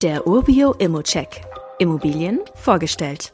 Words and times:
Der 0.00 0.28
Urbio 0.28 0.74
Immocheck. 0.74 1.40
Immobilien 1.80 2.38
vorgestellt. 2.54 3.32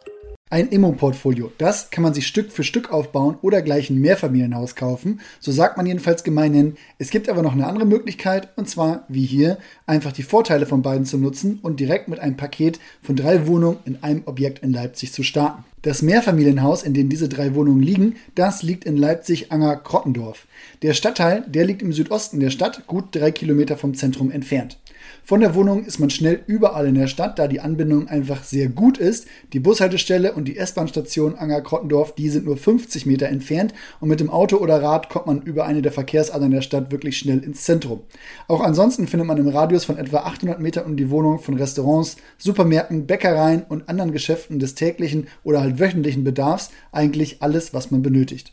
Ein 0.49 0.68
Immo-Portfolio, 0.68 1.52
das 1.58 1.90
kann 1.90 2.02
man 2.02 2.14
sich 2.14 2.26
Stück 2.26 2.50
für 2.52 2.64
Stück 2.64 2.90
aufbauen 2.90 3.37
oder 3.42 3.60
gleich 3.60 3.90
ein 3.90 4.00
Mehrfamilienhaus 4.00 4.75
kaufen. 4.75 5.21
So 5.41 5.53
sagt 5.53 5.77
man 5.77 5.85
jedenfalls 5.85 6.25
gemeinhin. 6.25 6.77
Es 6.99 7.11
gibt 7.11 7.29
aber 7.29 7.42
noch 7.42 7.53
eine 7.53 7.67
andere 7.67 7.85
Möglichkeit 7.85 8.48
und 8.57 8.66
zwar, 8.66 9.05
wie 9.09 9.27
hier, 9.27 9.59
einfach 9.87 10.12
die 10.12 10.23
Vorteile 10.23 10.64
von 10.64 10.80
beiden 10.80 11.05
zu 11.05 11.19
nutzen 11.19 11.59
und 11.61 11.80
direkt 11.80 12.09
mit 12.09 12.19
einem 12.19 12.39
Paket 12.39 12.81
von 13.03 13.15
drei 13.15 13.46
Wohnungen 13.46 13.81
in 13.85 14.03
einem 14.03 14.23
Objekt 14.25 14.61
in 14.61 14.73
Leipzig 14.73 15.12
zu 15.12 15.23
starten. 15.23 15.65
Das 15.83 16.01
Mehrfamilienhaus, 16.01 16.83
in 16.83 16.95
dem 16.95 17.11
diese 17.11 17.29
drei 17.29 17.55
Wohnungen 17.55 17.83
liegen, 17.83 18.17
das 18.37 18.62
liegt 18.62 18.87
in 18.87 18.96
Leipzig-Anger-Krottendorf. 18.96 20.46
Der 20.81 20.95
Stadtteil, 20.95 21.45
der 21.46 21.67
liegt 21.67 21.83
im 21.83 21.93
Südosten 21.93 22.41
der 22.41 22.49
Stadt, 22.49 22.87
gut 22.87 23.09
drei 23.11 23.33
Kilometer 23.33 23.77
vom 23.77 23.93
Zentrum 23.93 24.31
entfernt. 24.31 24.79
Von 25.23 25.41
der 25.41 25.55
Wohnung 25.55 25.84
ist 25.84 25.98
man 25.98 26.11
schnell 26.11 26.43
überall 26.46 26.87
in 26.87 26.95
der 26.95 27.07
Stadt, 27.07 27.39
da 27.39 27.48
die 27.48 27.61
Anbindung 27.61 28.09
einfach 28.09 28.45
sehr 28.45 28.69
gut 28.69 28.98
ist. 28.98 29.27
Die 29.52 29.60
Bushaltestelle 29.60 30.34
und 30.34 30.46
die 30.46 30.56
S-Bahn-Station 30.56 31.34
Anger-Krottendorf, 31.37 32.15
die 32.15 32.29
sind 32.29 32.45
nur 32.45 32.56
50 32.56 33.06
Meter 33.06 33.29
entfernt 33.29 33.73
und 34.01 34.09
mit 34.09 34.20
dem 34.20 34.29
Auto 34.29 34.59
oder 34.59 34.82
Rad 34.82 35.09
kommt 35.09 35.27
man 35.27 35.43
über 35.43 35.65
eine 35.65 35.80
der 35.80 35.93
Verkehrsadern 35.93 36.51
der 36.51 36.60
Stadt 36.60 36.93
wirklich 36.93 37.16
schnell 37.16 37.43
ins 37.43 37.65
Zentrum. 37.65 38.02
Auch 38.48 38.60
ansonsten 38.60 39.06
findet 39.06 39.27
man 39.27 39.38
im 39.38 39.48
Radius 39.48 39.84
von 39.84 39.96
etwa 39.96 40.19
800 40.19 40.60
Metern 40.60 40.87
um 40.87 40.96
die 40.96 41.10
Wohnung 41.10 41.38
von 41.38 41.55
Restaurants, 41.55 42.16
Supermärkten, 42.37 43.07
Bäckereien 43.07 43.65
und 43.68 43.88
anderen 43.88 44.12
Geschäften 44.12 44.59
des 44.59 44.74
täglichen 44.74 45.29
oder 45.43 45.60
halt 45.60 45.79
wöchentlichen 45.79 46.24
Bedarfs 46.24 46.71
eigentlich 46.93 47.43
alles, 47.43 47.73
was 47.73 47.91
man 47.91 48.02
benötigt. 48.02 48.52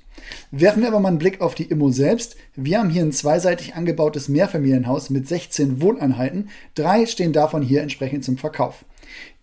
Werfen 0.51 0.81
wir 0.81 0.89
aber 0.89 0.99
mal 0.99 1.09
einen 1.09 1.17
Blick 1.17 1.41
auf 1.41 1.55
die 1.55 1.65
Immo 1.65 1.91
selbst. 1.91 2.35
Wir 2.55 2.79
haben 2.79 2.89
hier 2.89 3.01
ein 3.01 3.11
zweiseitig 3.11 3.75
angebautes 3.75 4.29
Mehrfamilienhaus 4.29 5.09
mit 5.09 5.27
16 5.27 5.81
Wohneinheiten. 5.81 6.49
Drei 6.75 7.05
stehen 7.05 7.33
davon 7.33 7.61
hier 7.61 7.81
entsprechend 7.81 8.23
zum 8.23 8.37
Verkauf. 8.37 8.85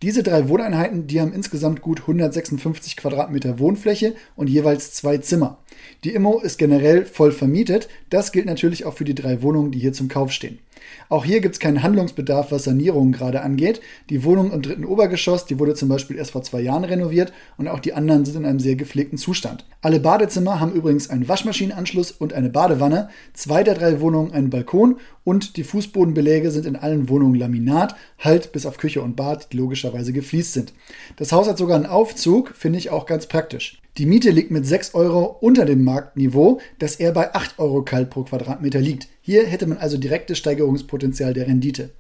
Diese 0.03 0.23
drei 0.23 0.49
Wohneinheiten, 0.49 1.07
die 1.07 1.21
haben 1.21 1.33
insgesamt 1.33 1.83
gut 1.83 2.03
156 2.03 2.97
Quadratmeter 2.97 3.59
Wohnfläche 3.59 4.15
und 4.37 4.49
jeweils 4.49 4.93
zwei 4.93 5.19
Zimmer. 5.19 5.59
Die 6.05 6.15
Immo 6.15 6.41
ist 6.41 6.59
generell 6.59 7.05
voll 7.05 7.33
vermietet. 7.33 7.89
Das 8.11 8.33
gilt 8.33 8.47
natürlich 8.47 8.85
auch 8.85 8.95
für 8.95 9.05
die 9.05 9.15
drei 9.15 9.43
Wohnungen, 9.43 9.71
die 9.71 9.79
hier 9.79 9.93
zum 9.93 10.09
Kauf 10.09 10.33
stehen. 10.33 10.59
Auch 11.09 11.25
hier 11.25 11.41
gibt 11.41 11.55
es 11.55 11.61
keinen 11.61 11.83
Handlungsbedarf, 11.83 12.53
was 12.53 12.65
Sanierungen 12.65 13.13
gerade 13.13 13.41
angeht. 13.41 13.81
Die 14.11 14.25
Wohnung 14.25 14.53
im 14.53 14.63
dritten 14.63 14.85
Obergeschoss, 14.85 15.47
die 15.47 15.59
wurde 15.59 15.75
zum 15.75 15.89
Beispiel 15.89 16.17
erst 16.17 16.33
vor 16.33 16.43
zwei 16.43 16.61
Jahren 16.61 16.85
renoviert 16.85 17.33
und 17.57 17.69
auch 17.69 17.81
die 17.81 17.95
anderen 17.95 18.25
sind 18.25 18.37
in 18.37 18.45
einem 18.45 18.61
sehr 18.61 18.77
gepflegten 18.77 19.19
Zustand. 19.19 19.65
Alle 19.81 20.01
Badezimmer 20.01 20.61
haben 20.61 20.73
übrigens 20.73 21.09
einen 21.11 21.29
Waschmaschinenanschluss 21.29 22.11
und 22.13 22.33
eine 22.33 22.51
Badewanne, 22.51 23.09
zwei 23.33 23.65
der 23.65 23.75
drei 23.75 24.01
Wohnungen 24.01 24.33
einen 24.33 24.51
Balkon 24.51 24.99
und 25.25 25.57
die 25.57 25.65
Fußbodenbeläge 25.65 26.51
sind 26.51 26.67
in 26.67 26.77
allen 26.77 27.09
Wohnungen 27.09 27.35
Laminat, 27.35 27.95
halt 28.19 28.53
bis 28.53 28.67
auf 28.67 28.79
Küche 28.79 29.03
und 29.03 29.17
Bad, 29.17 29.53
die 29.53 29.57
logischerweise 29.57 30.13
gefliest 30.13 30.53
sind. 30.53 30.73
Das 31.17 31.33
Haus 31.33 31.49
hat 31.49 31.59
sogar 31.59 31.77
einen 31.77 31.87
Aufzug, 31.87 32.55
finde 32.55 32.79
ich 32.79 32.91
auch 32.91 33.07
ganz 33.07 33.27
praktisch. 33.27 33.81
Die 33.99 34.07
Miete 34.07 34.31
liegt 34.31 34.53
mit 34.53 34.65
6 34.65 34.95
Euro 34.95 35.25
unter 35.41 35.65
dem 35.65 35.83
Marktniveau, 35.83 36.61
das 36.79 36.97
eher 36.97 37.11
bei 37.11 37.35
8 37.35 37.59
Euro 37.59 37.83
kalt 37.83 38.11
pro 38.11 38.23
Quadratmeter 38.23 38.81
liegt. 38.81 39.09
Hier 39.21 39.45
hätte 39.45 39.67
man 39.67 39.79
also 39.79 39.99
direktes 39.99 40.39
Steigerungspotenzial 40.39 41.35
der 41.35 41.49
Rendite. 41.49 41.91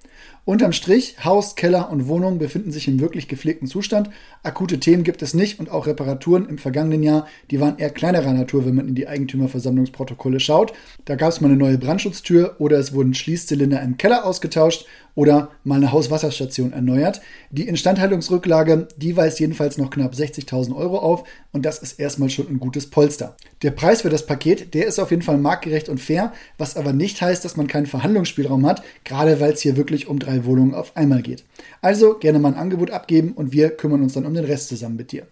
Unterm 0.44 0.72
Strich, 0.72 1.16
Haus, 1.24 1.56
Keller 1.56 1.90
und 1.90 2.08
Wohnung 2.08 2.38
befinden 2.38 2.72
sich 2.72 2.88
im 2.88 3.00
wirklich 3.00 3.28
gepflegten 3.28 3.68
Zustand. 3.68 4.08
Akute 4.42 4.80
Themen 4.80 5.04
gibt 5.04 5.20
es 5.20 5.34
nicht 5.34 5.60
und 5.60 5.70
auch 5.70 5.86
Reparaturen 5.86 6.48
im 6.48 6.56
vergangenen 6.56 7.02
Jahr, 7.02 7.26
die 7.50 7.60
waren 7.60 7.76
eher 7.76 7.90
kleinerer 7.90 8.32
Natur, 8.32 8.64
wenn 8.64 8.74
man 8.74 8.88
in 8.88 8.94
die 8.94 9.08
Eigentümerversammlungsprotokolle 9.08 10.40
schaut. 10.40 10.72
Da 11.04 11.16
gab 11.16 11.30
es 11.30 11.42
mal 11.42 11.48
eine 11.48 11.58
neue 11.58 11.76
Brandschutztür 11.76 12.56
oder 12.58 12.78
es 12.78 12.94
wurden 12.94 13.12
Schließzylinder 13.12 13.82
im 13.82 13.98
Keller 13.98 14.24
ausgetauscht 14.24 14.86
oder 15.18 15.50
mal 15.64 15.76
eine 15.76 15.90
Hauswasserstation 15.90 16.72
erneuert. 16.72 17.20
Die 17.50 17.66
Instandhaltungsrücklage, 17.66 18.86
die 18.96 19.16
weist 19.16 19.40
jedenfalls 19.40 19.76
noch 19.76 19.90
knapp 19.90 20.14
60.000 20.14 20.76
Euro 20.76 20.98
auf 20.98 21.24
und 21.50 21.66
das 21.66 21.80
ist 21.80 21.98
erstmal 21.98 22.30
schon 22.30 22.48
ein 22.48 22.60
gutes 22.60 22.88
Polster. 22.88 23.36
Der 23.62 23.72
Preis 23.72 24.02
für 24.02 24.10
das 24.10 24.26
Paket, 24.26 24.74
der 24.74 24.86
ist 24.86 25.00
auf 25.00 25.10
jeden 25.10 25.22
Fall 25.22 25.38
marktgerecht 25.38 25.88
und 25.88 26.00
fair, 26.00 26.32
was 26.56 26.76
aber 26.76 26.92
nicht 26.92 27.20
heißt, 27.20 27.44
dass 27.44 27.56
man 27.56 27.66
keinen 27.66 27.86
Verhandlungsspielraum 27.86 28.64
hat, 28.64 28.84
gerade 29.02 29.40
weil 29.40 29.54
es 29.54 29.60
hier 29.60 29.76
wirklich 29.76 30.07
um 30.08 30.18
drei 30.18 30.44
Wohnungen 30.44 30.74
auf 30.74 30.96
einmal 30.96 31.22
geht. 31.22 31.44
Also 31.82 32.14
gerne 32.14 32.38
mal 32.38 32.52
ein 32.52 32.58
Angebot 32.58 32.90
abgeben 32.90 33.32
und 33.32 33.52
wir 33.52 33.70
kümmern 33.70 34.02
uns 34.02 34.14
dann 34.14 34.26
um 34.26 34.34
den 34.34 34.44
Rest 34.44 34.68
zusammen 34.68 34.96
mit 34.96 35.12
dir. 35.12 35.26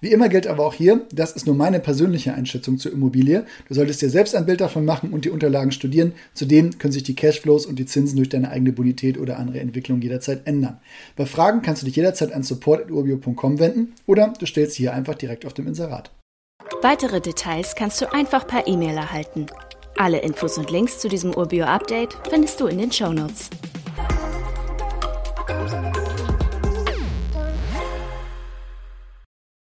Wie 0.00 0.12
immer 0.12 0.28
gilt 0.28 0.46
aber 0.46 0.64
auch 0.64 0.74
hier, 0.74 1.06
das 1.12 1.32
ist 1.32 1.46
nur 1.46 1.54
meine 1.54 1.80
persönliche 1.80 2.34
Einschätzung 2.34 2.78
zur 2.78 2.92
Immobilie. 2.92 3.44
Du 3.68 3.74
solltest 3.74 4.02
dir 4.02 4.10
selbst 4.10 4.34
ein 4.34 4.46
Bild 4.46 4.60
davon 4.60 4.84
machen 4.84 5.12
und 5.12 5.24
die 5.24 5.30
Unterlagen 5.30 5.72
studieren. 5.72 6.12
Zudem 6.34 6.78
können 6.78 6.92
sich 6.92 7.02
die 7.02 7.14
Cashflows 7.16 7.66
und 7.66 7.78
die 7.78 7.86
Zinsen 7.86 8.16
durch 8.16 8.28
deine 8.28 8.50
eigene 8.50 8.72
Bonität 8.72 9.18
oder 9.18 9.38
andere 9.38 9.60
Entwicklung 9.60 10.00
jederzeit 10.00 10.46
ändern. 10.46 10.78
Bei 11.16 11.26
Fragen 11.26 11.62
kannst 11.62 11.82
du 11.82 11.86
dich 11.86 11.96
jederzeit 11.96 12.32
an 12.32 12.42
support.urbio.com 12.42 13.58
wenden 13.58 13.92
oder 14.06 14.32
du 14.38 14.46
stellst 14.46 14.76
hier 14.76 14.92
einfach 14.92 15.14
direkt 15.14 15.44
auf 15.46 15.54
dem 15.54 15.66
Inserat. 15.66 16.10
Weitere 16.82 17.20
Details 17.20 17.74
kannst 17.74 18.00
du 18.00 18.12
einfach 18.12 18.46
per 18.46 18.66
E-Mail 18.66 18.96
erhalten. 18.96 19.46
Alle 19.96 20.18
Infos 20.18 20.58
und 20.58 20.70
Links 20.70 21.00
zu 21.00 21.08
diesem 21.08 21.34
Urbio-Update 21.34 22.16
findest 22.30 22.60
du 22.60 22.66
in 22.66 22.78
den 22.78 22.92
Show 22.92 23.12
Notes. 23.12 23.50
Thank 25.48 25.72
you. 25.72 25.87